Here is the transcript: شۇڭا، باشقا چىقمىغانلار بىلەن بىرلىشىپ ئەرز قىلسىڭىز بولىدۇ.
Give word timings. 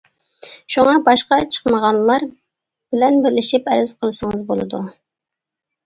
شۇڭا، 0.75 0.95
باشقا 1.09 1.39
چىقمىغانلار 1.57 2.27
بىلەن 2.35 3.21
بىرلىشىپ 3.29 3.71
ئەرز 3.77 3.97
قىلسىڭىز 4.03 4.47
بولىدۇ. 4.53 4.85